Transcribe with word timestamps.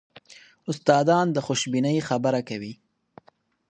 استادان 0.69 1.25
د 1.31 1.37
خوشبینۍ 1.45 1.97
خبره 2.09 2.41
کوي. 2.49 2.73